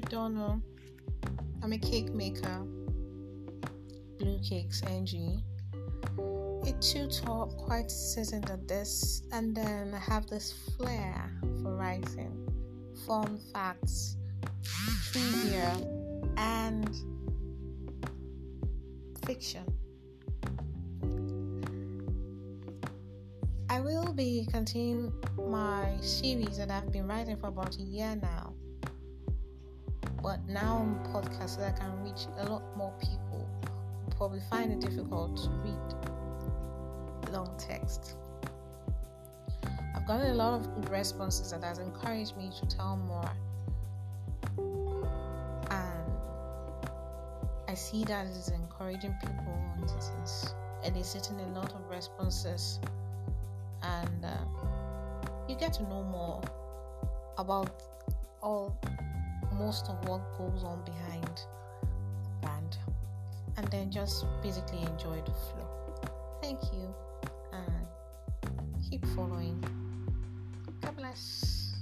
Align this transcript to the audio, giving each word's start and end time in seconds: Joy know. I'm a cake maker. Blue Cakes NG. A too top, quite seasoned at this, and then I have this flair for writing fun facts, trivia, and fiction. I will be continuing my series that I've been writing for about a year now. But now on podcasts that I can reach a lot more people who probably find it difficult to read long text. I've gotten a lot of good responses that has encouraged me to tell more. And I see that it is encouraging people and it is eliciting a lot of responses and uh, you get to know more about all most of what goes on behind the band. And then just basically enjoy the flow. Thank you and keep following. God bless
Joy 0.00 0.28
know. 0.28 0.60
I'm 1.62 1.72
a 1.72 1.78
cake 1.78 2.12
maker. 2.12 2.64
Blue 4.18 4.38
Cakes 4.42 4.82
NG. 4.82 5.42
A 6.18 6.72
too 6.80 7.06
top, 7.08 7.56
quite 7.56 7.90
seasoned 7.90 8.50
at 8.50 8.66
this, 8.66 9.22
and 9.32 9.54
then 9.54 9.94
I 9.94 9.98
have 9.98 10.26
this 10.26 10.52
flair 10.76 11.30
for 11.62 11.76
writing 11.76 12.44
fun 13.06 13.38
facts, 13.52 14.16
trivia, 15.12 15.76
and 16.38 16.88
fiction. 19.26 19.64
I 23.68 23.80
will 23.80 24.12
be 24.12 24.48
continuing 24.50 25.12
my 25.36 25.96
series 26.00 26.58
that 26.58 26.70
I've 26.70 26.90
been 26.90 27.06
writing 27.06 27.36
for 27.36 27.48
about 27.48 27.76
a 27.76 27.82
year 27.82 28.16
now. 28.20 28.54
But 30.24 30.40
now 30.48 30.76
on 30.78 30.98
podcasts 31.12 31.58
that 31.58 31.74
I 31.74 31.78
can 31.78 32.02
reach 32.02 32.26
a 32.38 32.48
lot 32.48 32.62
more 32.78 32.94
people 32.98 33.46
who 34.06 34.10
probably 34.16 34.40
find 34.48 34.72
it 34.72 34.80
difficult 34.80 35.36
to 35.36 35.50
read 35.50 35.84
long 37.34 37.50
text. 37.58 38.16
I've 39.94 40.06
gotten 40.06 40.30
a 40.30 40.34
lot 40.34 40.60
of 40.60 40.74
good 40.74 40.88
responses 40.88 41.50
that 41.50 41.62
has 41.62 41.78
encouraged 41.78 42.36
me 42.38 42.50
to 42.58 42.66
tell 42.74 42.96
more. 42.96 43.30
And 45.70 46.88
I 47.68 47.74
see 47.74 48.04
that 48.04 48.26
it 48.26 48.30
is 48.30 48.48
encouraging 48.48 49.14
people 49.20 49.58
and 49.76 49.84
it 49.84 50.04
is 50.22 50.54
eliciting 50.84 51.40
a 51.40 51.48
lot 51.58 51.74
of 51.74 51.90
responses 51.90 52.80
and 53.82 54.24
uh, 54.24 54.30
you 55.48 55.56
get 55.56 55.72
to 55.74 55.82
know 55.82 56.02
more 56.04 56.40
about 57.36 57.82
all 58.40 58.78
most 59.64 59.88
of 59.88 59.96
what 60.06 60.20
goes 60.36 60.62
on 60.62 60.84
behind 60.84 61.40
the 62.24 62.46
band. 62.46 62.76
And 63.56 63.66
then 63.68 63.90
just 63.90 64.26
basically 64.42 64.80
enjoy 64.82 65.22
the 65.24 65.32
flow. 65.32 65.68
Thank 66.42 66.60
you 66.64 66.94
and 67.52 68.84
keep 68.90 69.06
following. 69.16 69.64
God 70.82 70.96
bless 70.98 71.80